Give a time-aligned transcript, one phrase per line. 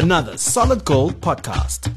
[0.00, 1.92] another Solid Gold podcast.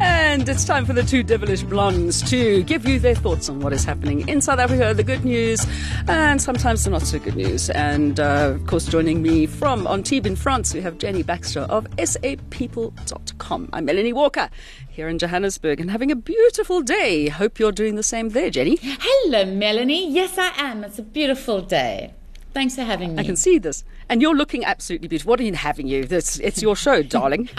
[0.00, 3.74] And it's time for the two devilish blondes to give you their thoughts on what
[3.74, 5.66] is happening in South Africa, the good news,
[6.08, 7.68] and sometimes the not so good news.
[7.68, 11.84] And uh, of course, joining me from Antibes in France, we have Jenni Baxter of
[11.96, 13.68] sapeople.com.
[13.74, 14.48] I'm Melanie Walker
[14.88, 17.28] here in Johannesburg and having a beautiful day.
[17.28, 18.78] Hope you're doing the same there, Jenni.
[18.80, 20.10] Hello, Melanie.
[20.10, 20.84] Yes, I am.
[20.84, 22.14] It's a beautiful day.
[22.56, 23.20] Thanks for having me.
[23.20, 23.84] I can see this.
[24.08, 25.28] And you're looking absolutely beautiful.
[25.28, 26.06] What are you having you?
[26.06, 27.50] This, it's your show, darling.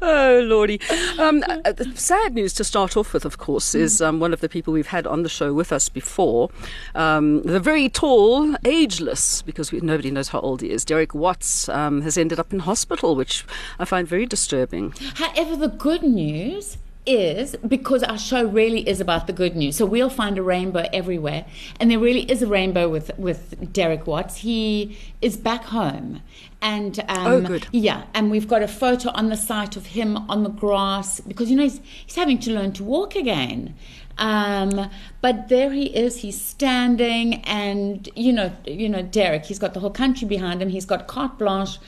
[0.00, 0.80] oh lordy!
[1.18, 4.48] Um, uh, sad news to start off with, of course, is um, one of the
[4.48, 6.48] people we've had on the show with us before,
[6.94, 10.86] um, the very tall, ageless, because we, nobody knows how old he is.
[10.86, 13.44] Derek Watts um, has ended up in hospital, which
[13.78, 14.94] I find very disturbing.
[15.16, 19.76] However, the good news is because our show really is about the good news.
[19.76, 21.44] So we'll find a rainbow everywhere,
[21.80, 24.38] and there really is a rainbow with with Derek Watts.
[24.38, 26.22] He is back home,
[26.60, 27.66] and um, Oh, good.
[27.72, 31.50] yeah, and we've got a photo on the site of him on the grass because
[31.50, 33.74] you know he's he's having to learn to walk again.
[34.18, 36.18] Um, but there he is.
[36.18, 39.44] He's standing, and you know, you know, Derek.
[39.44, 40.70] He's got the whole country behind him.
[40.70, 41.78] He's got carte blanche.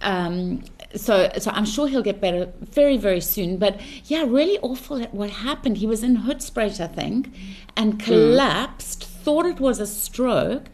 [0.00, 0.62] Um,
[0.96, 3.56] so, so I'm sure he'll get better very, very soon.
[3.56, 5.78] But yeah, really awful at what happened.
[5.78, 7.34] He was in Hoedspruit, I think,
[7.76, 9.04] and collapsed.
[9.04, 10.64] Thought it was a stroke,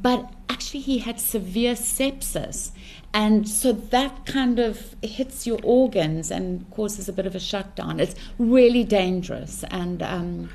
[0.00, 2.70] but actually he had severe sepsis.
[3.12, 7.98] And so that kind of hits your organs and causes a bit of a shutdown.
[7.98, 9.64] It's really dangerous.
[9.70, 10.50] And um,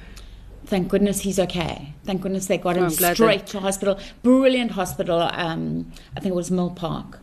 [0.65, 1.93] thank goodness he's okay.
[2.05, 3.99] Thank goodness they got him Oh, I'm straight to hospital.
[4.21, 5.21] Brilliant hospital.
[5.21, 7.19] Um, I think it was Milpark.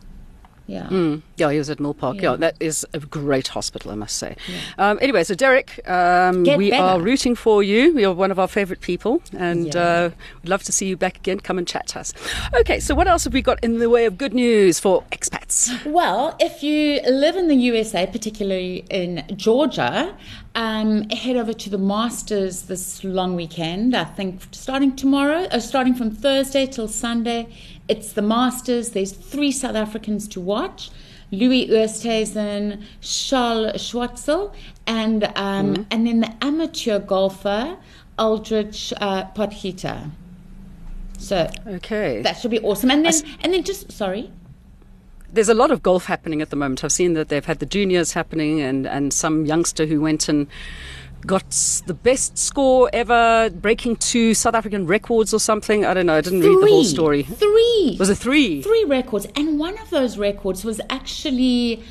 [0.69, 0.87] Yeah.
[0.87, 2.21] Mm, yeah, he was at Milpark.
[2.21, 2.35] Yeah.
[2.35, 4.35] that is a great hospital, I must say.
[4.77, 6.83] Um, anyway, so Derek, um, we better.
[6.83, 7.97] are rooting for you.
[7.97, 9.81] You're one of our favourite people, and Yeah.
[9.81, 10.09] uh,
[10.43, 11.39] we'd love to see you back again.
[11.39, 12.13] Come and chat to us.
[12.61, 15.69] Okay, so what else have we got in the way of good news for expats?
[15.85, 20.15] Well, if you live in the USA, particularly in Georgia,
[20.55, 23.95] um, head over to the Masters this long weekend.
[23.95, 27.47] I think starting tomorrow, uh, starting from Thursday till Sunday,
[27.89, 28.91] it's the Masters.
[28.91, 30.89] There's three South Africans to watch.
[31.31, 34.51] Louis Oosthuizen, Charles Schwartzel,
[34.87, 37.77] and um, and then the amateur golfer
[38.17, 39.25] Aldrich uh.
[41.17, 42.21] So Okay.
[42.21, 42.89] that should be awesome.
[42.91, 44.31] And then and then just sorry.
[45.31, 46.83] There's a lot of golf happening at the moment.
[46.83, 50.47] I've seen that they've had the juniors happening, and, and some youngster who went and
[51.25, 51.49] got
[51.85, 55.85] the best score ever, breaking two South African records or something.
[55.85, 56.15] I don't know.
[56.15, 57.23] I didn't read the whole story.
[57.23, 57.97] Three.
[57.99, 58.61] Was it three?
[58.61, 59.27] Three records.
[59.35, 61.83] And one of those records was actually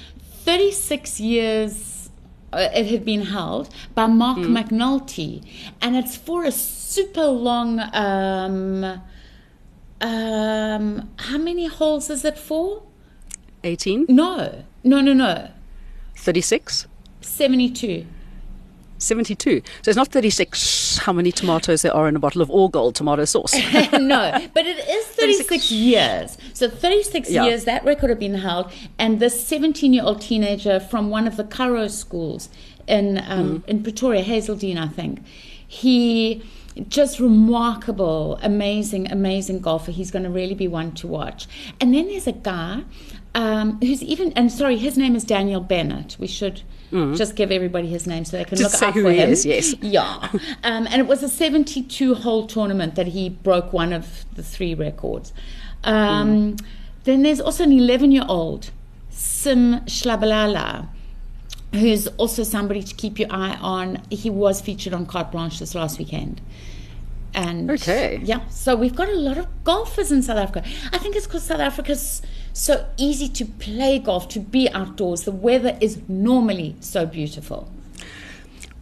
[0.44, 2.11] 36 years
[2.53, 4.56] uh, it had been held by Mark Hmm.
[4.56, 5.45] McNulty.
[5.83, 7.78] And it's for a super long.
[7.93, 9.03] Um,
[10.00, 12.83] um, how many holes is it for?
[13.65, 14.06] 18?
[14.09, 15.50] No, no, no, no.
[16.16, 16.87] 36?
[17.21, 18.06] 72.
[18.98, 19.62] 72.
[19.82, 22.94] So it's not 36 how many tomatoes there are in a bottle of all gold
[22.94, 23.54] tomato sauce.
[23.92, 26.36] no, but it is 36 years.
[26.54, 27.44] So 36 Yeah.
[27.44, 31.36] years that record had been held, and this 17 year old teenager from one of
[31.36, 32.48] the Curro schools
[32.86, 35.20] in um, in Pretoria, Hazeldean, I think,
[35.66, 36.42] he
[36.88, 39.91] just remarkable, amazing, amazing golfer.
[39.91, 41.47] He's going to really be one to watch.
[41.80, 42.84] And then there's a guy
[43.34, 46.16] um, who's even, and sorry, his name is Daniel Bennett.
[46.19, 46.62] We should.
[46.91, 49.28] Just give everybody his name so they can Just look who for him.
[49.31, 49.75] is, yes.
[49.82, 50.28] Yeah.
[50.65, 54.75] Um, and it was a 72 hole tournament that he broke one of the three
[54.75, 55.32] records.
[55.84, 56.56] Um,
[57.04, 58.71] Then there's also an 11 year old,
[59.10, 60.88] Sim Shlabalala,
[61.72, 64.03] who's also somebody to keep your eye on.
[64.10, 66.41] He was featured on Carte Blanche this last weekend.
[67.34, 68.21] And Okay.
[68.25, 70.66] yeah, so we've got a lot of golfers in South Africa.
[70.93, 72.22] I think it's because South Africa's
[72.53, 75.25] so easy to play golf, to be outdoors.
[75.25, 77.70] The weather is normally so beautiful.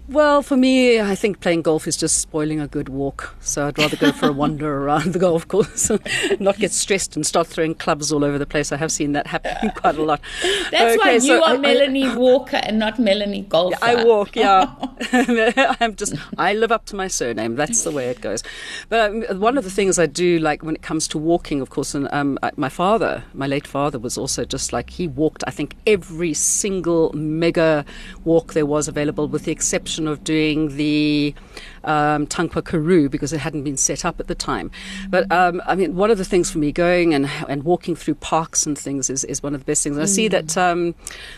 [0.09, 3.35] Well, for me, I think playing golf is just spoiling a good walk.
[3.41, 5.91] So I'd rather go for a wander around the golf course,
[6.39, 8.71] not get stressed and start throwing clubs all over the place.
[8.71, 10.21] I have seen that happen quite a lot.
[10.71, 13.77] That's why Okay, so you are I- I- Melanie Walker and not Melanie Golfer.
[13.83, 14.73] I walk, yeah.
[15.81, 17.57] I'm just, I live up to my surname.
[17.57, 18.45] That's the way it goes.
[18.89, 21.71] But um, one of the things I do like when it comes to walking, of
[21.71, 25.43] course, and um, I- my father, my late father, was also just like he walked.
[25.49, 27.85] I think every single mega
[28.25, 31.35] walk there was available, with the exception of doing the
[31.85, 34.71] um, Tankwa Karoo because it hadn't been set up at the time.
[35.09, 38.17] But um, I mean, one of the things for me going and and walking through
[38.17, 39.97] parks and things is, is one of the best things.
[39.97, 40.95] And I see that um,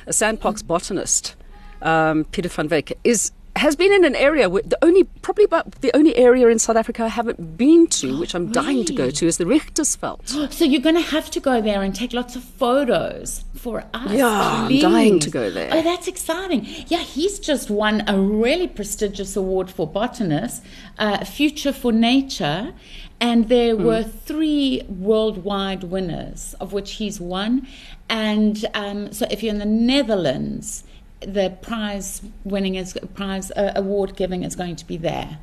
[0.06, 1.37] a SANParks botanist
[1.82, 5.72] um, Peter van Wyk is has been in an area where the only probably about
[5.80, 9.10] the only area in South Africa I haven't been to, which I'm dying to go
[9.10, 10.52] to, is the Richtersveld.
[10.52, 14.10] So you're going to have to go there and take lots of photos for us.
[14.12, 15.70] Yeah, I'm dying to go there.
[15.72, 16.66] Oh, that's exciting.
[16.86, 20.60] Yeah, he's just won a really prestigious award for botanists,
[20.98, 22.72] uh, Future for Nature.
[23.20, 23.84] And there Hmm.
[23.84, 27.66] were three worldwide winners, of which he's one.
[28.08, 30.84] And um, so if you're in the Netherlands,
[31.20, 35.38] the prize winning is prize uh, award giving is going to be there.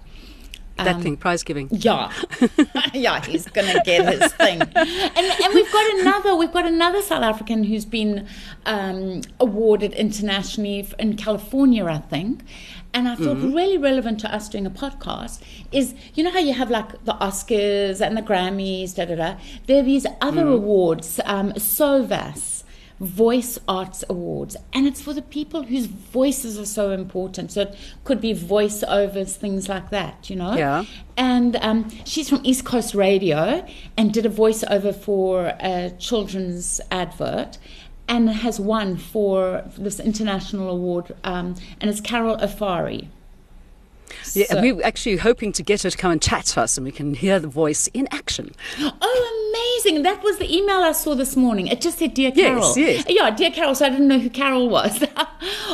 [0.77, 1.69] that thing, prize giving.
[1.71, 2.11] Yeah,
[2.93, 4.61] yeah, he's gonna get his thing.
[4.75, 8.27] And and we've got another we've got another South African who's been
[8.65, 12.41] um, awarded internationally in California, I think.
[12.93, 15.41] And I thought really relevant to us doing a podcast
[15.73, 19.35] is you know how you have like the Oscars and the Grammys, da da da.
[19.67, 22.54] There are these other awards, um, SOVAS.
[22.99, 27.51] Voice Arts Awards, and it's for the people whose voices are so important.
[27.51, 30.55] So it could be voiceovers, things like that, you know.
[30.55, 30.85] Yeah.
[31.17, 33.65] And um, she's from East Coast Radio
[33.97, 37.57] and did a voiceover for a children's advert
[38.07, 41.13] and has won for this international award.
[41.23, 43.07] Um, and it's Carol Ofori.
[44.33, 46.85] Yeah, So- we're actually hoping to get her to come and chat to us, and
[46.85, 48.53] we can hear the voice in action.
[48.79, 50.03] Oh, amazing.
[50.03, 51.67] That was the email I saw this morning.
[51.67, 52.61] It just said, Dear Carol.
[52.75, 52.77] yes.
[52.77, 53.05] yes.
[53.09, 53.75] Yeah, Dear Carol.
[53.75, 55.03] So I didn't know who Carol was.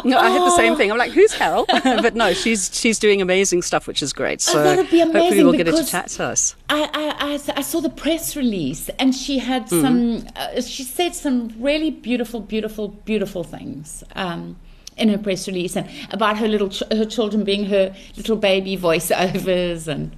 [0.03, 0.75] No, I had the same Oh.
[0.75, 0.91] thing.
[0.91, 1.65] I'm like, who's Carol?
[1.83, 4.41] but no, she's she's doing amazing stuff, which is great.
[4.41, 6.55] So Oh, that'd be hopefully amazing we'll get her to chat to us.
[6.69, 9.81] I, I, I, I saw the press release and she had Mm-hmm.
[9.81, 14.57] some, uh, she said some really beautiful, beautiful, beautiful things um,
[14.97, 18.77] in her press release and about her little, ch- her children being her little baby
[18.77, 20.15] voiceovers and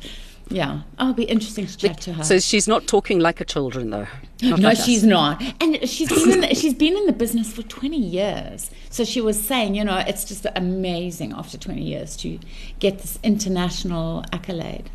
[0.50, 2.24] yeah, oh, it'll be interesting to chat to her.
[2.24, 4.08] So she's not talking like a children, though.
[4.44, 4.86] Not no, like us.
[4.86, 8.70] she's not, and she's been in, she's been in the business for twenty years.
[8.90, 12.38] So she was saying, you know, it's just amazing after twenty years to
[12.80, 14.90] get this international accolade.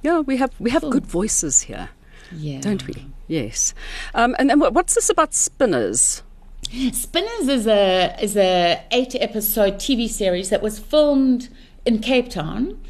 [0.00, 1.90] Yeah, we have we have good voices here,
[2.32, 2.94] Yeah, don't we?
[3.28, 3.74] Yes.
[4.14, 6.22] Um, and then what's this about spinners?
[6.92, 11.48] Spinners is a is a eight episode TV series that was filmed
[11.84, 12.80] in Cape Town.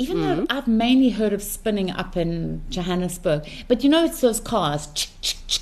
[0.00, 0.56] Even though mm-hmm.
[0.56, 5.08] I've mainly heard of spinning up in Johannesburg, but you know it's those cars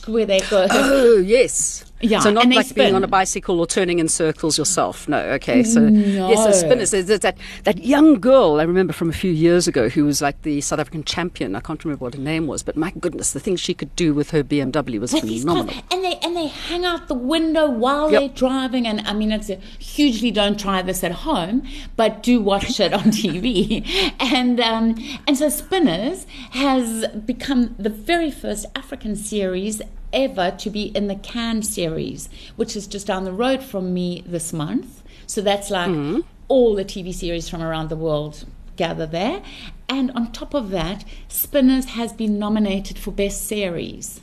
[0.06, 0.66] where they go.
[0.70, 1.90] Oh yes.
[2.02, 5.08] Yeah, So not and they like being on a bicycle or turning in circles yourself.
[5.08, 5.18] No.
[5.36, 5.62] Okay.
[5.62, 6.90] So yes, so spinners.
[6.90, 10.20] There's, there's that that young girl I remember from a few years ago who was
[10.20, 11.56] like the South African champion.
[11.56, 14.12] I can't remember what her name was, but my goodness, the things she could do
[14.12, 15.82] with her BMW was with these cars, phenomenal.
[15.90, 18.20] and they and they hang out the window while Yep.
[18.20, 18.86] they're driving.
[18.86, 21.66] And I mean, it's a hugely don't try this at home,
[21.96, 23.86] but do watch it on TV.
[24.20, 24.96] And um,
[25.26, 29.80] and so Spinners has become the very first African series
[30.16, 34.24] ever to be in the Cannes series, which is just down the road from me
[34.26, 35.02] this month.
[35.28, 36.20] So that's like Mm-hmm.
[36.48, 38.44] all the TV series from around the world
[38.76, 39.42] gather there.
[39.88, 44.20] And on top of that, Spinners has been nominated for Best Series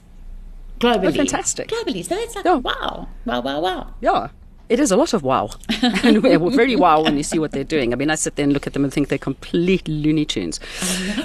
[0.79, 1.07] globally.
[1.07, 1.69] Oh, fantastic.
[1.69, 2.03] Globally.
[2.03, 2.55] So that's like, Yeah.
[2.55, 3.93] wow, wow, wow, wow.
[4.01, 4.27] Yeah.
[4.69, 5.49] It is a lot of wow.
[6.03, 7.91] and we're very wow when you see what they're doing.
[7.93, 10.59] I mean, I sit there and look at them and think they're complete Looney Tunes.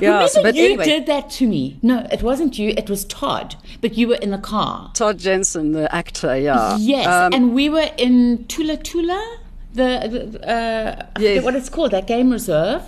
[0.00, 0.84] Yeah, Remember so, but you anyway.
[0.84, 1.78] did that to me.
[1.82, 2.70] No, it wasn't you.
[2.76, 3.54] It was Todd.
[3.80, 4.90] But you were in the car.
[4.94, 6.76] Todd Jensen, the actor, yeah.
[6.78, 9.38] Yes, Um, and we were in Thula Thula,
[9.74, 11.44] the, uh, Yes.
[11.44, 12.82] what it's called, that game reserve,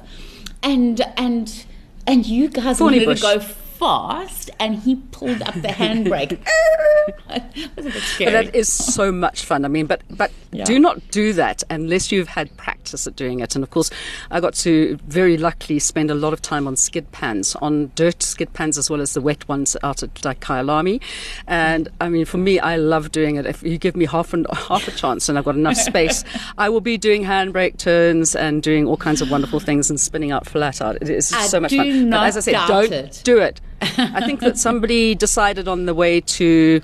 [0.62, 1.64] and and
[2.06, 3.20] and you guys Thorny wanted bush.
[3.20, 3.40] to go
[3.80, 6.38] fast, and he pulled up the handbrake.
[7.30, 9.64] it was a bit But that is so much fun.
[9.64, 10.64] I mean, but but Yeah.
[10.64, 13.54] do not do that unless you've had practice at doing it.
[13.54, 13.90] And of course,
[14.30, 18.22] I got to very luckily spend a lot of time on skid pans, on dirt
[18.22, 21.00] skid pans as well as the wet ones out at like Kyalami.
[21.46, 23.46] And I mean, for me, I love doing it.
[23.46, 26.22] If you give me half an half a chance and I've got enough space,
[26.58, 30.32] I will be doing handbrake turns and doing all kinds of wonderful things and spinning
[30.32, 30.96] out flat out.
[31.00, 32.10] It is I so much fun.
[32.10, 33.20] not but as I said, don't it.
[33.24, 33.60] do it.
[33.98, 36.80] I think that somebody decided on the way to.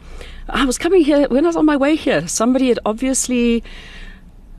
[0.49, 2.27] I was coming here when I was on my way here.
[2.29, 3.63] Somebody had obviously.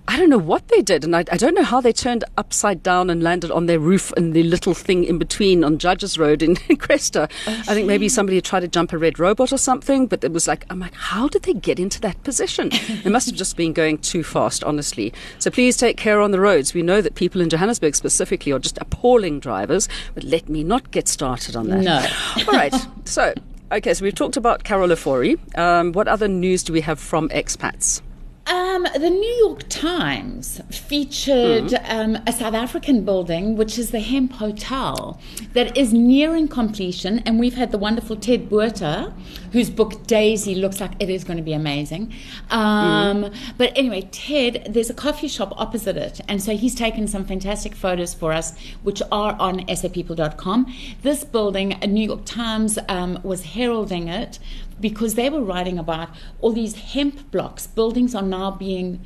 [0.09, 2.81] I don't know what they did, and I, I don't know how they turned upside
[2.81, 6.41] down and landed on their roof and the little thing in between on Judges Road
[6.41, 7.29] in Cresta.
[7.45, 10.31] I think maybe somebody had tried to jump a red robot or something, but it
[10.31, 12.71] was like, I'm like, how did they get into that position?
[13.03, 15.13] They must have just been going too fast, honestly.
[15.39, 16.73] So please take care on the roads.
[16.73, 20.91] We know that people in Johannesburg specifically are just appalling drivers, but let me not
[20.91, 21.81] get started on that.
[21.81, 22.05] No.
[22.47, 22.73] All right.
[23.03, 23.33] So,
[23.73, 25.37] okay, so we've talked about Carol Ofori.
[25.57, 28.01] Um, what other news do we have from expats?
[28.47, 34.33] Um, the New York Times featured um, a South African building, which is the Hemp
[34.33, 35.19] Hotel,
[35.51, 37.19] that is nearing completion.
[37.19, 39.13] And we've had the wonderful Ted Buerta,
[39.51, 42.13] whose book Daisy looks like it is going to be amazing.
[42.49, 46.21] Um, But anyway, Ted, there's a coffee shop opposite it.
[46.29, 50.73] And so he's taken some fantastic photos for us, which are on sapeople.com.
[51.01, 54.39] This building, a New York Times um, was heralding it
[54.79, 56.09] because they were writing about
[56.41, 57.67] all these hemp blocks.
[57.67, 59.03] Buildings are now being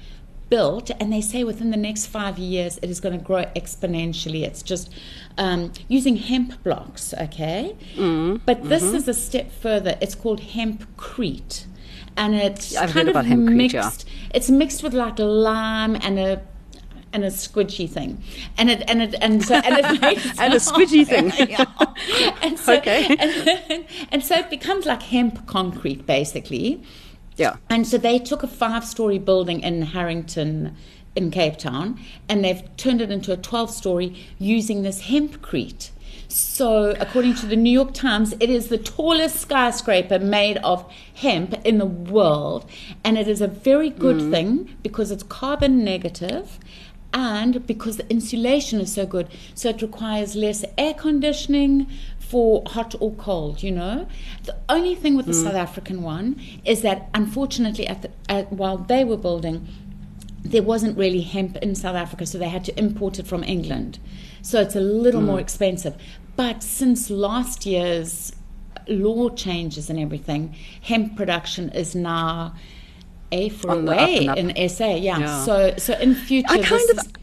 [0.50, 4.44] built, and they say within the next five years it is going to grow exponentially.
[4.44, 4.90] It's just
[5.38, 7.76] um, using hemp blocks, okay?
[8.46, 9.98] But this is a step further.
[10.02, 11.66] It's called hempcrete.
[12.18, 13.82] And it's I've kind heard of about hempcrete, yeah.
[13.84, 14.10] mixed.
[14.34, 16.42] It's mixed with like lime and a
[17.14, 18.22] and a squidgy thing,
[18.58, 21.32] and it and it and so and it makes And a squidgy thing.
[21.50, 21.66] yeah.
[22.42, 23.16] And so, Okay.
[23.20, 26.82] and, and so it becomes like hemp concrete, basically.
[27.38, 27.56] Yeah.
[27.70, 30.76] And so they took a five story building in Harrington
[31.16, 32.00] in Cape Town
[32.30, 35.92] and they've turned it into a 12 story using this hempcrete.
[36.28, 41.56] So, according to the New York Times, it is the tallest skyscraper made of hemp
[41.66, 42.70] in the world.
[43.04, 44.32] And it is a very good mm.
[44.32, 46.58] thing because it's carbon negative
[47.14, 49.28] and because the insulation is so good.
[49.56, 51.88] So, it requires less air conditioning
[52.20, 54.08] for hot or cold, you know.
[54.44, 55.44] The only thing with the mm.
[55.44, 59.68] South African one is that unfortunately, at the, at, while they were building,
[60.42, 64.00] there wasn't really hemp in South Africa, so they had to import it from England.
[64.42, 65.42] So it's a little more mm.
[65.42, 65.96] expensive.
[66.36, 68.34] But since last year's
[68.88, 72.56] law changes and everything, hemp production is now
[73.32, 74.96] a for On the up away in SA.
[74.96, 75.20] Yeah.
[75.20, 75.44] Yeah.
[75.44, 77.21] So so in future, I kind of.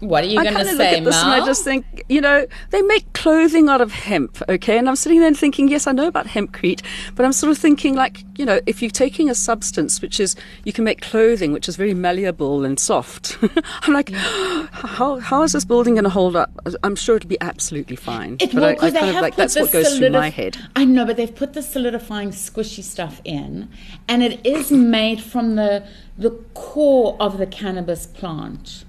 [0.00, 2.82] What are you gonna say, look at this and I just think, you know, they
[2.82, 4.78] make clothing out of hemp, okay?
[4.78, 6.82] And I'm sitting there and thinking, yes, I know about hempcrete,
[7.14, 10.36] but I'm sort of thinking, like, you know, if you're taking a substance which is,
[10.64, 13.38] you can make clothing which is very malleable and soft.
[13.82, 16.50] I'm like, how, how is this building going to hold up?
[16.82, 18.36] I'm sure it'll be absolutely fine.
[18.40, 19.98] It but will, I, I 'cause they kind of have like, put that's what goes
[19.98, 20.56] through my head.
[20.76, 23.68] I know, but they've put the solidifying squishy stuff in,
[24.06, 25.84] and it is made from the
[26.16, 28.84] the core of the cannabis plant.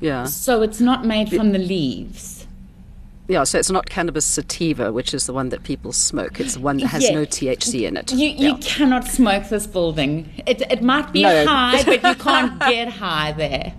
[0.00, 0.24] Yeah.
[0.24, 2.46] So it's not made from the leaves.
[3.30, 6.40] Yeah, so it's not cannabis sativa, which is the one that people smoke.
[6.40, 7.14] It's the one that has Yeah.
[7.16, 8.10] no THC in it.
[8.12, 8.56] You you Yeah.
[8.62, 10.30] cannot smoke this building.
[10.46, 11.44] It it might be No.
[11.46, 13.74] high, but you can't get high there.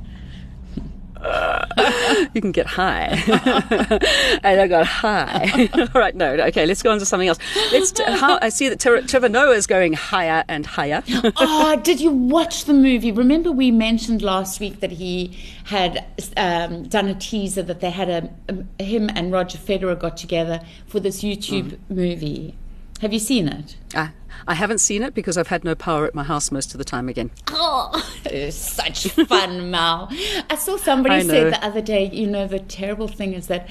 [2.33, 3.07] You can get high.
[4.43, 5.69] and I got high.
[5.73, 7.39] All right, no, okay, let's go on to something else.
[7.71, 11.03] Let's t- how, I see that Trevor, Trevor Noah is going higher and higher.
[11.07, 13.11] oh, did you watch the movie?
[13.11, 16.05] Remember, we mentioned last week that he had
[16.37, 18.29] um, done a teaser that they had a,
[18.77, 22.55] a him and Roger Federer got together for this YouTube movie.
[22.99, 23.77] Have you seen it?
[23.95, 24.11] I,
[24.45, 26.83] I haven't seen it because I've had no power at my house most of the
[26.83, 27.31] time again.
[27.47, 27.91] Oh,
[28.51, 30.09] such fun, Mal.
[30.49, 33.69] I saw somebody I say the other day, you know, the terrible thing is that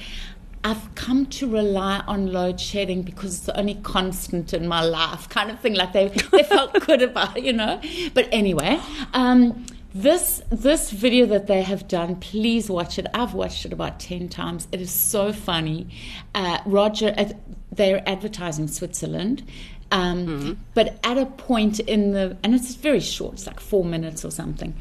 [0.63, 5.29] I've come to rely on load shedding because it's the only constant in my life,
[5.29, 5.75] kind of thing.
[5.75, 7.79] Like they, they felt good about it, you know.
[8.13, 8.81] But anyway,
[9.13, 13.07] um, this this video that they have done, please watch it.
[13.13, 14.67] I've watched it about ten times.
[14.71, 15.87] It is so funny.
[16.35, 17.29] Uh, Roger, uh,
[17.71, 19.43] they're advertising Switzerland.
[19.91, 24.23] Um, But at a point in the, and it's very short, it's like four minutes
[24.23, 24.75] or something.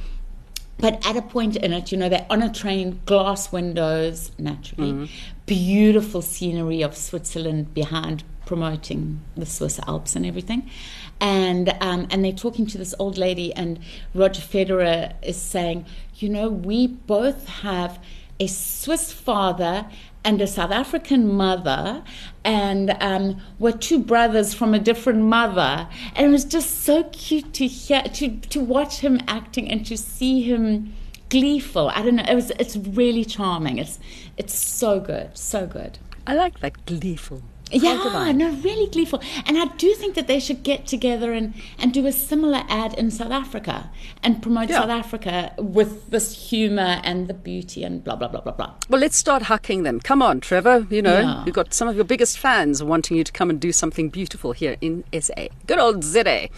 [0.80, 5.10] But at a point in it, you know, they're on a train, glass windows, naturally,
[5.46, 10.70] beautiful scenery of Switzerland behind, promoting the Swiss Alps and everything.
[11.20, 13.80] And um, and they're talking to this old lady, and
[14.14, 17.98] Roger Federer is saying, you know, we both have
[18.40, 19.86] a Swiss father
[20.24, 22.02] and a South African mother,
[22.44, 25.88] and um, we're two brothers from a different mother.
[26.14, 29.96] And it was just so cute to hear, to to watch him acting and to
[29.96, 30.94] see him
[31.28, 31.90] gleeful.
[31.94, 32.24] I don't know.
[32.28, 32.50] It was.
[32.58, 33.78] It's really charming.
[33.78, 33.98] It's
[34.36, 35.98] it's so good, so good.
[36.26, 37.42] I like that gleeful.
[37.70, 39.20] Yeah, no, really gleeful.
[39.46, 42.94] And I do think that they should get together and, and do a similar ad
[42.94, 43.90] in South Africa
[44.22, 44.80] and promote Yeah.
[44.80, 48.74] South Africa with this humor and the beauty and blah, blah, blah, blah, blah.
[48.88, 50.00] Well, let's start hucking them.
[50.00, 50.86] Come on, Trevor.
[50.90, 51.44] You know, Yeah.
[51.44, 54.52] you've got some of your biggest fans wanting you to come and do something beautiful
[54.52, 55.48] here in SA.
[55.66, 56.48] Good old ZA.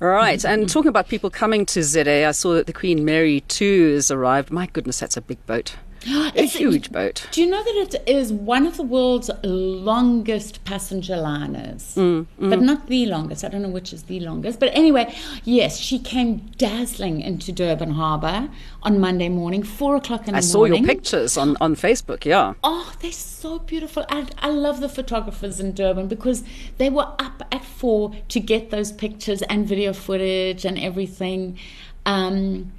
[0.00, 0.44] Right.
[0.44, 4.10] and talking about people coming to ZA, I saw that the Queen Mary 2 has
[4.10, 4.50] arrived.
[4.50, 5.74] My goodness, that's a big boat.
[6.36, 7.26] A huge boat.
[7.32, 11.94] Do you know that it is one of the world's longest passenger liners?
[11.96, 13.44] Mm, But not the longest.
[13.44, 14.60] I don't know which is the longest.
[14.60, 18.48] But anyway, yes, she came dazzling into Durban Harbour
[18.82, 20.38] on Monday morning, four o'clock in the morning.
[20.38, 22.54] I saw your pictures on, on Facebook, yeah.
[22.62, 24.04] Oh, they're so beautiful.
[24.08, 26.44] I, I love the photographers in Durban because
[26.78, 31.58] they were up at four to get those pictures and video footage and everything.
[32.04, 32.72] Um,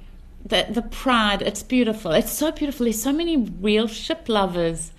[0.44, 2.12] the the pride, it's beautiful.
[2.12, 2.84] It's so beautiful.
[2.84, 4.92] There's so many real ship lovers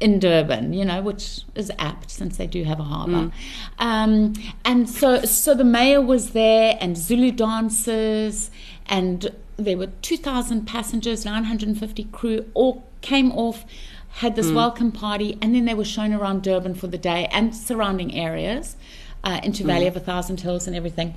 [0.00, 3.32] in Durban, you know, which is apt since they do have a harbour.
[3.78, 8.50] Um, and so, so the mayor was there, and Zulu dancers,
[8.86, 13.64] and there were 2,000 passengers, 950 crew, all came off,
[14.10, 17.54] had this welcome party, and then they were shown around Durban for the day and
[17.54, 18.76] surrounding areas,
[19.24, 21.14] uh, into Valley of a Thousand Hills and everything.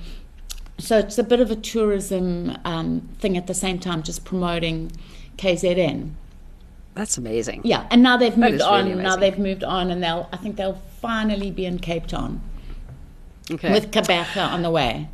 [0.81, 4.91] So it's a bit of a tourism um, thing at the same time, just promoting
[5.37, 6.11] KZN.
[6.95, 7.61] That's amazing.
[7.63, 9.01] Yeah, and now they've moved on.
[9.01, 10.27] now they've moved on, and they'll.
[10.33, 12.41] I think they'll finally be in Cape Town
[13.49, 13.71] Okay.
[13.71, 15.07] with Kabaka on the way.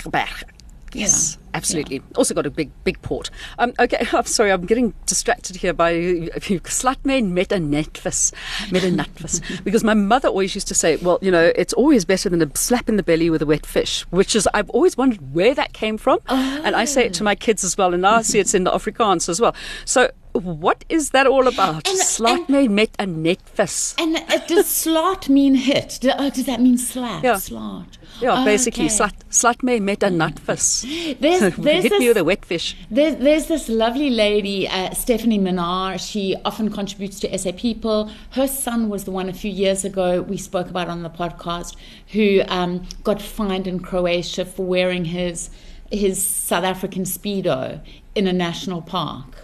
[0.00, 0.53] Quebec.
[0.94, 1.50] Yes, Yeah.
[1.54, 2.02] absolutely.
[2.16, 3.30] Also got a big, big port.
[3.58, 8.32] Um, okay, I'm sorry, I'm getting distracted here by slatman met a netvis,
[8.72, 12.28] met a because my mother always used to say, well, you know, it's always better
[12.28, 15.34] than a slap in the belly with a wet fish, which is, I've always wondered
[15.34, 16.18] where that came from.
[16.28, 18.64] And I say it to my kids as well, and now I see it's in
[18.64, 19.54] the Afrikaans as well.
[19.84, 21.86] So, what is that all about?
[21.88, 23.94] And- Slatman met a netvis.
[24.00, 25.98] And uh, does slot mean hit?
[26.00, 27.22] Do, oh, does that mean slap?
[27.22, 27.36] Yeah.
[27.36, 27.98] Slot.
[28.20, 28.94] Yeah, basically, Okay.
[28.94, 31.18] slat, slatman met a nutvis.
[31.20, 32.76] There's, there's Hit me with a wet fish.
[32.90, 35.98] There's, there's this lovely lady, uh, Stephanie Minar.
[35.98, 38.10] She often contributes to SA People.
[38.30, 41.74] Her son was the one a few years ago we spoke about on the podcast
[42.12, 45.50] who um, got fined in Croatia for wearing his
[45.90, 47.80] his South African speedo
[48.14, 49.43] in a national park.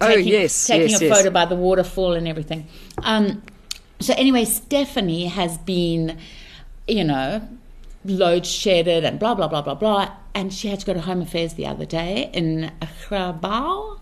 [0.00, 1.16] Oh, yes, taking yes, a yes.
[1.16, 2.66] photo by the waterfall and everything.
[2.98, 3.42] Um,
[4.00, 6.18] so anyway, Stephanie has been,
[6.88, 7.46] you know,
[8.04, 11.22] load shedded and blah blah blah blah blah, and she had to go to Home
[11.22, 12.72] Affairs the other day in
[13.08, 14.00] Grabouw.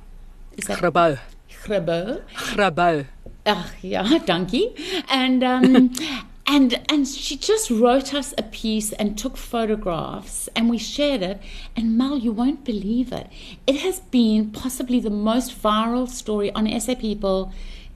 [0.57, 1.19] Is that Grabouw.
[1.65, 2.23] Grabouw?
[2.55, 3.07] Grabouw.
[3.47, 4.75] Ach, yeah, donkey.
[5.09, 5.93] And um,
[6.51, 11.41] and and she just wrote us a piece and took photographs, and we shared it.
[11.77, 13.29] And Mal, you won't believe it.
[13.67, 17.53] It has been possibly the most viral story on SA People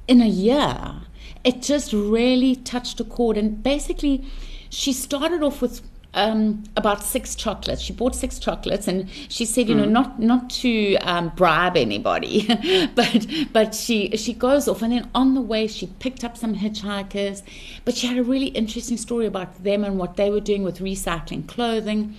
[0.06, 0.96] in a year.
[1.42, 4.22] It just really touched a chord, and basically,
[4.68, 5.80] she started off with
[6.14, 7.80] um, about six chocolates.
[7.80, 12.46] She bought six chocolates, and she said, you know, not not to um, bribe anybody,
[12.94, 16.56] but but she she goes off, and then on the way she picked up some
[16.56, 17.42] hitchhikers.
[17.84, 20.80] But she had a really interesting story about them and what they were doing with
[20.80, 22.16] recycling clothing,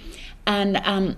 [0.47, 1.17] and um,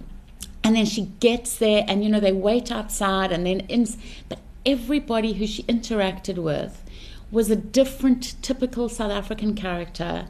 [0.64, 3.88] and then she gets there, and you know they wait outside, and then in,
[4.28, 6.84] but everybody who she interacted with
[7.32, 10.28] was a different, typical South African character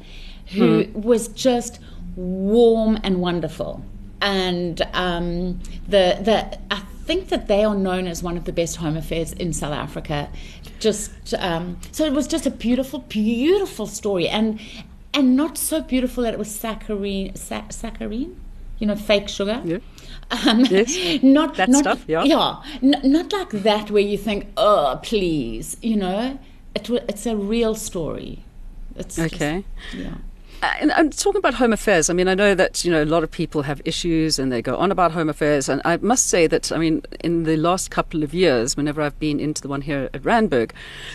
[0.48, 1.80] who was just
[2.16, 3.84] warm and wonderful.
[4.22, 8.78] And um, the the I think that they are known as one of the best
[8.78, 10.30] home affairs in South Africa.
[10.80, 14.60] Just um, so it was just a beautiful, beautiful story, and
[15.14, 18.36] and not so beautiful that it was saccharine, sac- saccharine,
[18.80, 19.62] you know, fake sugar.
[19.64, 19.78] Yeah.
[20.32, 20.98] Um, Yes.
[21.24, 22.24] not That not, stuff, yeah.
[22.24, 26.40] yeah, n- not like that where you think, oh, please, you know,
[26.74, 28.44] it, it's a real story.
[28.96, 29.64] It's just- Okay.
[29.96, 30.16] yeah.
[30.62, 32.10] Uh, And I'm talking about home affairs.
[32.10, 34.62] I mean, I know that you know a lot of people have issues and they
[34.62, 35.70] go on about home affairs.
[35.70, 39.18] And I must say that I mean, in the last couple of years, whenever I've
[39.20, 40.72] been into the one here at Randburg,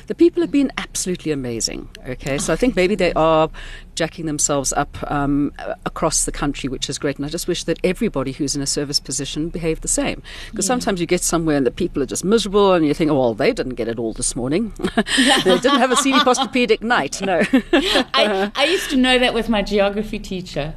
[0.07, 1.89] the people have been absolutely amazing.
[2.09, 3.51] Okay, so I think maybe they are
[3.95, 5.53] jacking themselves up um,
[5.85, 7.17] across the country, which is great.
[7.17, 10.23] And I just wish that everybody who's in a service position behaved the same.
[10.51, 13.19] Because sometimes you get somewhere and the people are just miserable, and you think, oh
[13.19, 14.73] well, they didn't get it all this morning.
[15.45, 17.21] they didn't have a Sealy Posturepedic night.
[17.21, 17.43] No.
[18.15, 20.75] I, I used to know that with my geography teacher.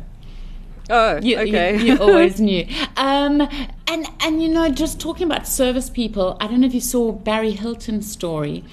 [0.89, 1.77] oh, You, you- okay.
[1.81, 2.65] you, always knew.
[2.97, 3.41] Um,
[3.87, 7.11] and and you know, just talking about service people, I don't know if you saw
[7.11, 8.63] Barry Hilton's story,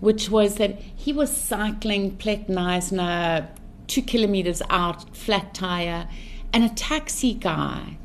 [0.00, 3.48] which was that he was cycling Plek Neisner
[3.86, 6.08] two kilometers out, flat tire,
[6.52, 7.96] and a taxi guy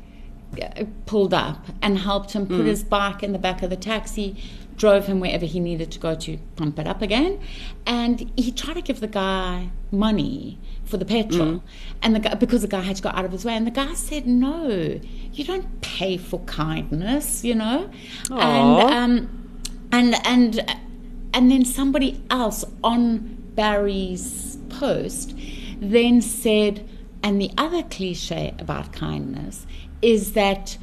[1.06, 4.36] pulled up and helped him put his bike in the back of the taxi,
[4.76, 7.40] drove him wherever he needed to go to pump it up again,
[7.86, 11.62] and he tried to give the guy money for the petrol,
[12.02, 13.70] and the guy because the guy had to go out of his way, and the
[13.70, 15.00] guy said, "No,
[15.32, 17.90] you don't pay for kindness, you know,"
[18.30, 19.60] and um,
[19.92, 20.76] and and
[21.32, 25.34] and then somebody else on Barry's post
[25.80, 26.88] then said,
[27.22, 29.66] and the other cliche about kindness
[30.04, 30.76] is that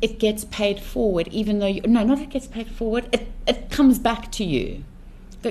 [0.00, 3.70] it gets paid forward, even though you, no, not it gets paid forward, it, it
[3.70, 4.84] comes back to you.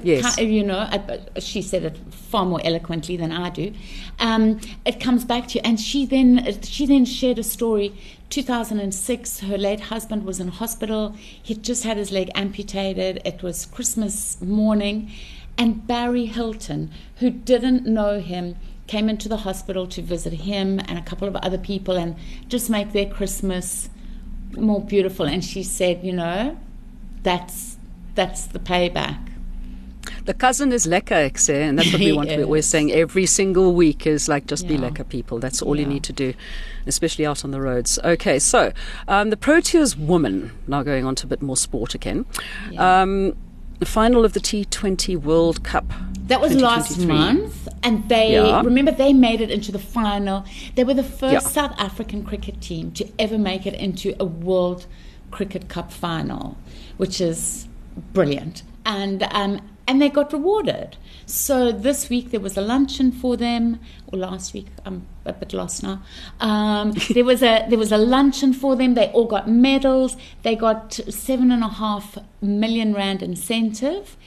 [0.04, 0.36] Yes.
[0.36, 3.74] ki- you know, I- she said it far more eloquently than I do.
[4.20, 6.30] Um, it comes back to you, and she then
[6.62, 7.94] she then shared a story.
[8.30, 11.16] 2006, her late husband was in hospital.
[11.42, 13.22] He'd just had his leg amputated.
[13.26, 15.10] It was Christmas morning,
[15.58, 18.56] and Barry Hilton, who didn't know him,
[18.88, 22.16] came into the hospital to visit him and a couple of other people and
[22.48, 23.90] just make their Christmas
[24.56, 25.26] more beautiful.
[25.26, 26.58] And she said, you know,
[27.24, 27.78] that's
[28.16, 29.20] that's the payback.
[30.24, 32.30] The cousin is lekker, ek and that's what we want.
[32.30, 34.90] We're always saying every single week is like just be Yeah.
[34.90, 35.40] lekker people.
[35.40, 36.34] That's all you need to do,
[36.86, 38.00] especially out on the roads.
[38.04, 38.72] Okay, so
[39.08, 42.26] um, the Proteas woman, now going on to a bit more sport again.
[42.72, 43.02] Yeah.
[43.02, 43.36] Um,
[43.80, 45.86] the final of the T20 World Cup.
[46.28, 48.62] That was last month, and they Yeah.
[48.62, 50.44] remember they made it into the final.
[50.76, 51.40] They were the first Yeah.
[51.40, 54.88] South African cricket team to ever make it into a World
[55.32, 56.58] Cricket Cup final,
[56.98, 57.68] which is
[58.14, 58.64] brilliant.
[58.86, 60.98] And um, and they got rewarded.
[61.26, 65.54] So this week there was a luncheon for them, or last week I'm a bit
[65.54, 66.04] lost now.
[66.40, 68.94] Um, there was a there was a luncheon for them.
[68.94, 70.18] They all got medals.
[70.44, 74.18] They got seven and a half million rand incentive.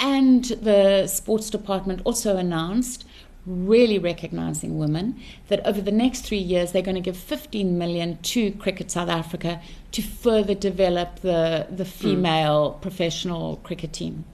[0.00, 3.04] And the sports department also announced,
[3.44, 8.18] really recognizing women, that over the next three years they're going to give 15 million
[8.18, 14.24] to Cricket South Africa to further develop the, the female professional cricket team.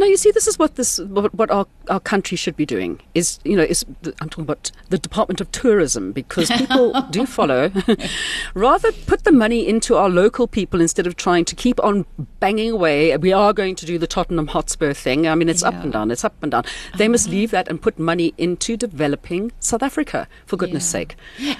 [0.00, 3.02] No, you see, this is what this what, our, our country should be doing.
[3.14, 7.26] Is you know, is the, I'm talking about the Department of Tourism because people do
[7.26, 7.70] follow.
[8.54, 12.06] Rather, put the money into our local people instead of trying to keep on
[12.40, 13.14] banging away.
[13.18, 15.28] We are going to do the Tottenham Hotspur thing.
[15.28, 16.10] I mean, it's up and down.
[16.10, 16.64] It's up and down.
[16.96, 17.36] They must uh-huh.
[17.36, 20.28] leave that and put money into developing South Africa.
[20.46, 20.98] For goodness' Yeah.
[20.98, 21.16] sake.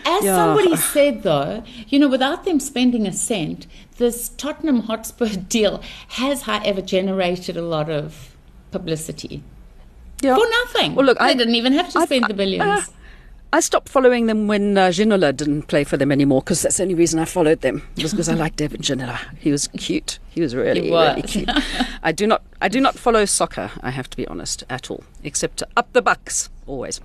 [0.06, 0.36] As Yeah.
[0.36, 3.66] somebody said, though, you know, without them spending a cent,
[3.98, 8.29] this Tottenham Hotspur deal has, however, generated a lot of
[8.70, 9.42] publicity
[10.22, 10.36] Yeah.
[10.36, 10.94] for nothing.
[10.94, 12.90] Well, look, they I- didn't even have to I've- spend the uh, billions.
[13.52, 16.84] I stopped following them when uh, Ginola didn't play for them anymore because that's the
[16.84, 17.82] only reason I followed them.
[17.96, 19.18] It was because I liked David Ginola.
[19.40, 20.20] He was cute.
[20.28, 21.50] He was really, He really cute.
[22.04, 23.72] I do not, I do not follow soccer.
[23.80, 26.98] I have to be honest at all, except to up the bucks always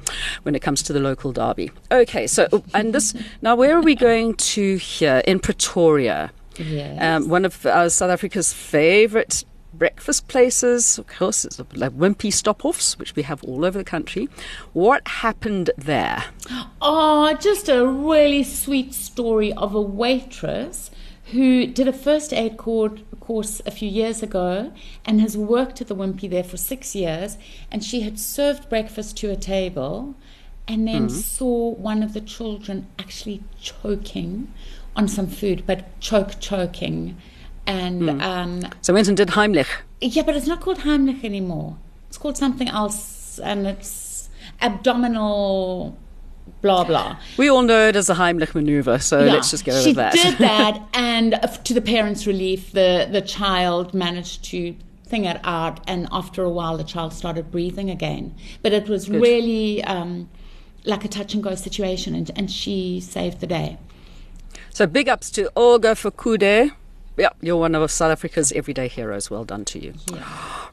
[0.44, 1.72] when it comes to the local derby.
[1.92, 6.32] Okay, so oh, and this now where are we going to here in Pretoria?
[6.60, 7.02] Yes.
[7.02, 9.44] Um, one of uh, South Africa's favourite
[9.78, 14.30] breakfast places, of course, is like Wimpy Stop-Offs, which we have all over the country.
[14.74, 16.26] What happened there?
[16.82, 20.92] Oh, just a really sweet story of a waitress
[21.32, 24.72] who did a first aid cour- course a few years ago
[25.04, 27.38] and has worked at the Wimpy there for six years.
[27.72, 30.16] And she had served breakfast to a table
[30.68, 31.18] and then mm-hmm.
[31.18, 34.52] saw one of the children actually choking
[34.96, 37.18] on some food, but choke choking.
[37.68, 39.68] And um, So went and did Heimlich.
[40.02, 41.78] yeah, but it's not called Heimlich anymore.
[42.08, 44.30] It's called something else, and it's
[44.62, 45.98] abdominal
[46.62, 47.18] blah blah.
[47.38, 50.16] We all know it as a Heimlich maneuver, so Yeah, let's just go with that.
[50.16, 54.76] She did that, and uh, to the parents' relief, the the child managed to
[55.08, 58.34] thing it out, and after a while, the child started breathing again.
[58.62, 59.22] But it was Good.
[59.22, 60.30] really um,
[60.86, 63.78] like a touch and go situation, and, and she saved the day.
[64.72, 66.72] so big ups to Olga Fakude.
[67.18, 69.30] Yeah, you're one of South Africa's everyday heroes.
[69.30, 69.94] Well done to you.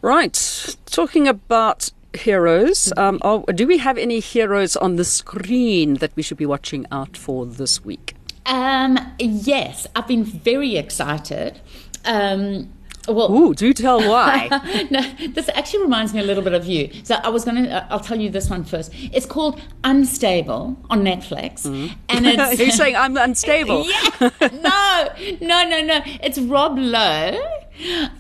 [0.01, 6.13] Right, talking about heroes, um, oh, do we have any heroes on the screen that
[6.17, 8.15] we should be watching out for this week?
[8.47, 11.61] Um, yes, I've been very excited.
[12.05, 12.73] Um,
[13.09, 14.49] well, Ooh, do tell why.
[14.91, 16.91] no, this actually reminds me a little bit of you.
[17.03, 18.93] So I was going to, I'll tell you this one first.
[18.95, 21.67] It's called Unstable on Netflix.
[21.67, 22.59] And it's.
[22.61, 23.85] You're saying I'm unstable.
[24.21, 25.09] yeah, no,
[25.41, 26.01] no, no, no.
[26.23, 27.43] It's Rob Lowe.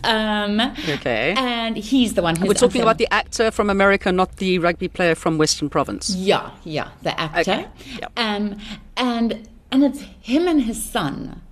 [0.02, 1.34] Um, Okay.
[1.36, 2.48] And he's the one who's.
[2.48, 2.88] We're talking unstable.
[2.88, 6.10] about the actor from America, not the rugby player from Western Province.
[6.10, 7.40] Yeah, yeah, the actor.
[7.40, 7.66] Okay,
[8.00, 8.12] yep.
[8.16, 8.58] Um,
[8.96, 11.42] and and it's him and his son.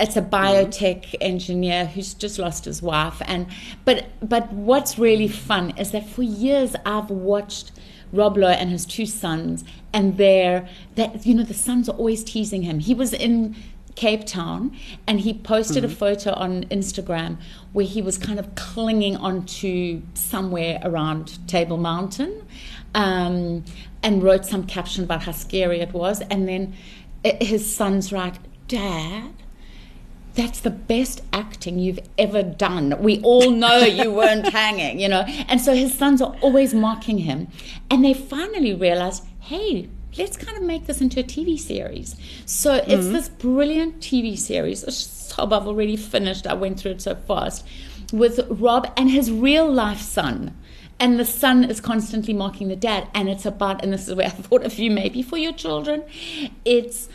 [0.00, 0.34] It's a mm-hmm.
[0.34, 3.46] biotech engineer who's just lost his wife, and
[3.84, 7.72] but but what's really fun is that for years I've watched
[8.12, 12.24] Rob Lowe and his two sons, and they're that you know the sons are always
[12.24, 12.80] teasing him.
[12.80, 13.54] He was in
[13.94, 14.76] Cape Town,
[15.06, 15.96] and he posted a mm-hmm.
[15.96, 17.36] photo on Instagram
[17.72, 22.44] where he was kind of clinging onto somewhere around Table Mountain,
[22.96, 23.64] um,
[24.02, 26.20] and wrote some caption about how scary it was.
[26.22, 26.74] And then
[27.24, 29.43] i- his son's right, Dad.
[30.34, 33.00] That's the best acting you've ever done.
[33.00, 35.20] We all know you weren't hanging, you know.
[35.48, 37.48] And so his sons are always mocking him.
[37.90, 42.16] And they finally realize, hey, let's kind of make this into a TV series.
[42.46, 43.12] So it's mm-hmm.
[43.12, 44.82] this brilliant TV series.
[44.82, 46.46] A sub I've already finished.
[46.46, 47.66] I went through it so fast.
[48.12, 50.56] With Rob and his real life son.
[51.00, 53.08] And the son is constantly mocking the dad.
[53.14, 56.02] And it's about, and this is where I thought of you maybe for your children.
[56.64, 57.08] It's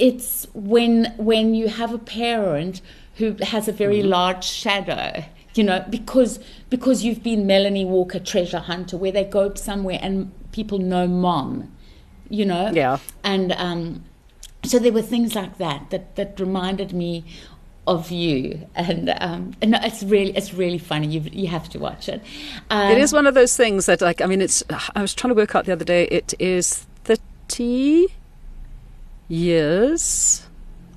[0.00, 2.80] it's when when you have a parent
[3.16, 6.38] who has a very large shadow you know because
[6.70, 11.70] because you've been melanie walker treasure hunter where they go somewhere and people know mom
[12.28, 12.70] you know?
[12.72, 12.98] Yeah.
[13.24, 14.04] and um
[14.64, 17.24] so there were things like that that, that reminded me
[17.86, 18.68] of you.
[18.74, 21.08] And um, and it's really it's really funny.
[21.08, 22.22] You you have to watch it.
[22.70, 24.62] Um, it is one of those things that like i mean it's
[24.94, 26.04] i was trying to work out the other day.
[26.04, 28.08] It is 30
[29.30, 30.46] years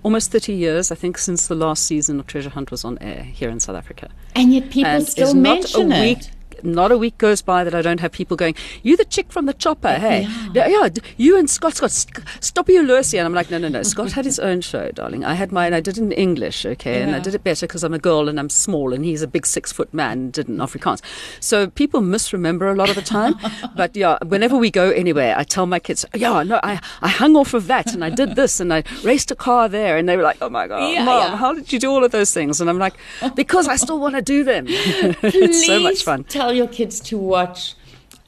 [0.04, 3.24] almost 30 years i think since the last season of treasure hunt was on air
[3.24, 4.10] here in south africa.
[4.36, 6.32] And yet people and still mention it
[6.64, 9.46] not a week goes by that I don't have people going, "You the chick from
[9.46, 10.28] the chopper, hey?
[10.54, 11.92] Yeah, yeah you and Scott, Scott,
[12.40, 13.84] stop you, Lucy." And I'm like, "No, no, no.
[13.84, 15.24] Scott had his own show, darling.
[15.26, 15.74] I had mine.
[15.74, 17.06] I did it in English, okay, yeah.
[17.06, 19.28] and I did it better because I'm a girl and I'm small, and he's a
[19.28, 20.32] big six foot man.
[20.32, 21.02] Did in Afrikaans,
[21.40, 23.36] so people misremember a lot of the time.
[23.76, 27.36] but yeah, whenever we go anywhere, I tell my kids, "Yeah, no, I I hung
[27.36, 30.18] off of that, and I did this, and I raced a car there," and they
[30.18, 32.62] were like, "Oh my god, Yeah, mom, how did you do all of those things?"
[32.62, 32.96] And I'm like,
[33.36, 34.66] "Because I still want to do them.
[34.68, 37.76] it's so much fun." tell your kids to watch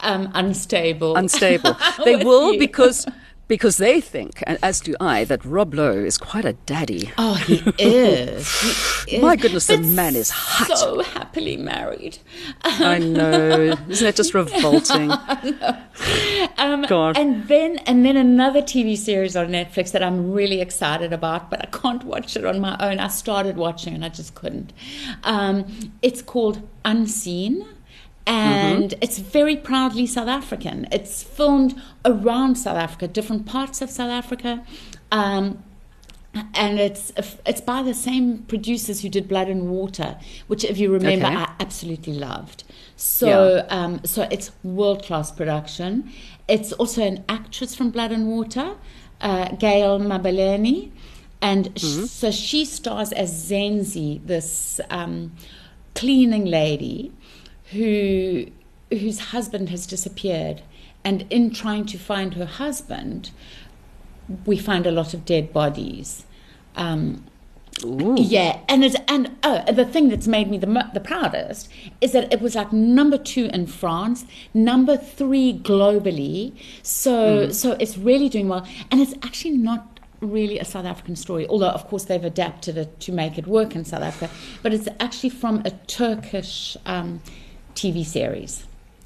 [0.01, 1.15] um, Unstable.
[1.15, 1.75] unstable.
[2.03, 2.59] They will you.
[2.59, 3.05] because
[3.47, 7.11] because they think, and as do I, that Rob Lowe is quite a daddy.
[7.15, 8.49] Oh, he is.
[9.05, 9.21] He is.
[9.21, 10.75] My goodness, the man is hot.
[10.77, 12.17] So happily married.
[12.63, 15.11] I know, isn't it just revolting?
[16.57, 17.17] Um, God.
[17.17, 21.61] And then and then another TV series on Netflix that I'm really excited about, but
[21.61, 22.99] I can't watch it on my own.
[22.99, 24.73] I started watching and I just couldn't.
[25.23, 27.65] Um, it's called Unseen.
[28.27, 29.03] And Mm-hmm.
[29.03, 30.87] it's very proudly South African.
[30.91, 34.63] It's filmed around South Africa, different parts of South Africa.
[35.11, 35.63] Um,
[36.53, 37.13] and it's
[37.45, 41.35] it's by the same producers who did Blood and Water, which, if you remember, Okay.
[41.35, 42.63] I absolutely loved.
[42.97, 46.11] So um, so it's world class production.
[46.47, 48.75] It's also an actress from Blood and Water,
[49.21, 50.91] uh, Gail Mabalane,
[51.41, 55.31] and sh- so she stars as Zenzi, this um,
[55.93, 57.13] cleaning lady
[57.71, 58.47] who
[58.91, 60.61] whose husband has disappeared,
[61.03, 63.31] and in trying to find her husband,
[64.45, 66.25] we find a lot of dead bodies.
[66.75, 67.25] Um,
[67.83, 68.15] Ooh.
[68.17, 72.41] yeah, and and oh, the thing that's made me the the proudest is that it
[72.41, 76.53] was like number two in France, number three globally.
[76.83, 81.47] So so it's really doing well, and it's actually not really a South African story.
[81.47, 84.87] Although of course they've adapted it to make it work in South Africa, but it's
[84.99, 87.21] actually from a Turkish um,
[87.75, 88.65] TV series.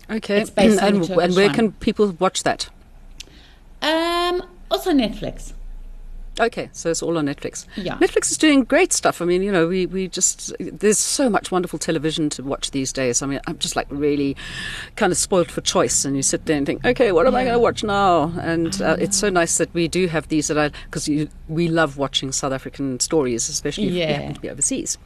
[0.10, 2.70] Okay, It's based on and, and where can people watch that?
[3.82, 5.54] Um, also Netflix.
[6.40, 7.66] Okay, so it's all on Netflix.
[7.76, 7.98] Yeah.
[7.98, 9.22] Netflix is doing great stuff.
[9.22, 12.94] I mean, you know, we, we just, there's so much wonderful television to watch these
[12.94, 13.22] days.
[13.22, 14.36] I mean, I'm just like really
[14.96, 16.06] kind of spoiled for choice.
[16.06, 18.34] And you sit there and think, okay, what am I going to watch now?
[18.42, 21.10] And uh, it's so nice that we do have these that I, because
[21.48, 24.12] we love watching South African stories, especially if we Yeah.
[24.14, 24.98] happen to be overseas.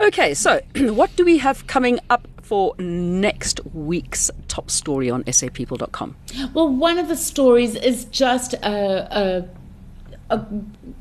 [0.00, 6.16] Okay, so what do we have coming up for next week's top story on sapeople.com?
[6.54, 8.58] Well, one of the stories is just a,
[9.46, 9.48] a,
[10.32, 10.46] a,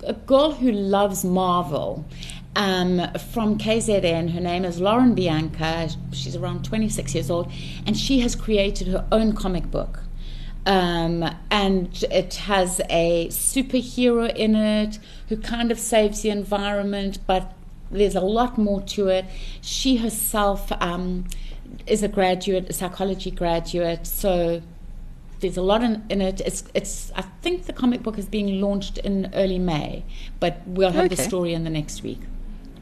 [0.04, 2.06] a girl who loves Marvel
[2.56, 4.34] um, from KZN.
[4.34, 5.90] Her name is Lauren Bianca.
[6.12, 7.52] She's around 26 years old,
[7.86, 10.02] and she has created her own comic book.
[10.66, 17.54] Um, and it has a superhero in it who kind of saves the environment, but
[17.90, 19.26] there's a lot more to it.
[19.62, 21.26] She herself um,
[21.88, 24.62] is a graduate, a psychology graduate, so
[25.42, 26.42] there's a lot in, in it.
[26.42, 27.12] It's, it's.
[27.16, 30.04] I think the comic book is being launched in early May,
[30.40, 32.20] but we'll have the story in the next week.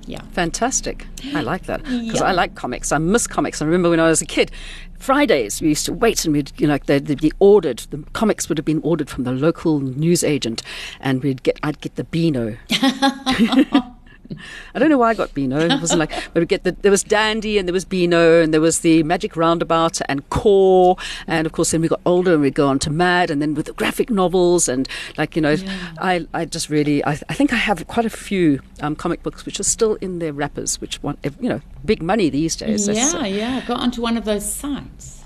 [0.05, 0.21] Yeah.
[0.31, 1.05] Fantastic.
[1.35, 2.23] I like that because Yeah.
[2.23, 2.91] I like comics.
[2.91, 3.61] I miss comics.
[3.61, 4.49] I remember when I was a kid,
[4.97, 7.79] Fridays we used to wait and we'd, you know, they'd, they'd be ordered.
[7.91, 10.63] The comics would have been ordered from the local newsagent,
[10.99, 12.57] and we'd get, I'd get the Beano.
[14.75, 15.59] I don't know why I got Beano.
[15.59, 18.53] It wasn't like, but we get the, there was Dandy and there was Beano and
[18.53, 20.97] there was the Magic Roundabout and Core.
[21.27, 23.53] And of course, then we got older and we'd go on to Mad and then
[23.53, 24.87] with the graphic novels and
[25.17, 25.55] like, you know,
[25.99, 29.45] I, I just really, I, I think I have quite a few um, comic books
[29.45, 32.87] which are still in their wrappers, which want, you know, big money these days.
[32.87, 33.65] Yeah, uh, yeah.
[33.65, 35.18] Go onto one of those sites.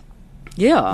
[0.56, 0.94] Yeah.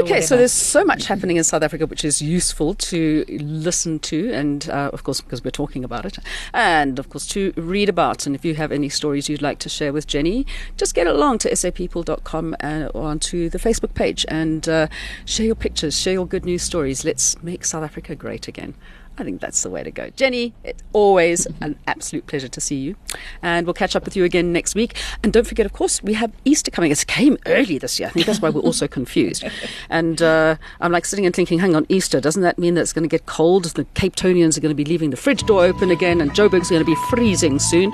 [0.00, 4.32] Okay, so there's so much happening in South Africa which is useful to listen to,
[4.32, 6.18] and uh, of course, because we're talking about it,
[6.54, 8.26] and of course, to read about.
[8.26, 11.38] And if you have any stories you'd like to share with Jenni, just get along
[11.38, 14.86] to sapeople.com and, or onto the Facebook page and uh,
[15.24, 17.04] share your pictures, share your good news stories.
[17.04, 18.74] Let's make South Africa great again.
[19.18, 20.10] I think that's the way to go.
[20.10, 22.96] Jenni, it's always an absolute pleasure to see you.
[23.42, 24.96] And we'll catch up with you again next week.
[25.22, 26.90] And don't forget, of course, we have Easter coming.
[26.90, 28.08] It came early this year.
[28.08, 29.44] I think that's why we're all so confused.
[29.90, 32.92] And uh, I'm like sitting and thinking, hang on, Easter, doesn't that mean that it's
[32.92, 33.66] going to get cold?
[33.66, 36.70] The Cape Tonians are going to be leaving the fridge door open again, and Joburg's
[36.70, 37.92] going to be freezing soon.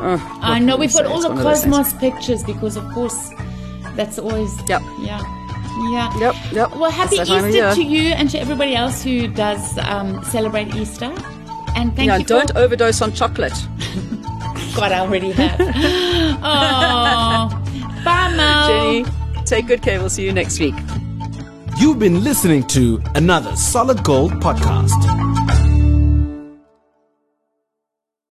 [0.00, 1.76] Oh, I know we've got all the one of those things.
[1.76, 3.30] Cosmos pictures because, of course,
[3.96, 4.54] that's always.
[4.68, 4.82] Yep.
[5.00, 5.37] Yeah.
[5.78, 6.18] Yeah.
[6.18, 6.76] Yep, yep.
[6.76, 7.74] Well, happy It's that time of Easter year.
[7.74, 11.12] to you and to everybody else who does um, celebrate Easter.
[11.76, 12.20] And thank yeah, you.
[12.20, 13.52] and don't for, overdose on chocolate.
[14.74, 15.60] God, I already have.
[16.42, 17.48] oh,
[18.04, 18.68] bye, Mel.
[18.68, 20.00] Jenni, take good care.
[20.00, 20.74] We'll see you next week.
[21.78, 25.47] You've been listening to another Solid Gold podcast.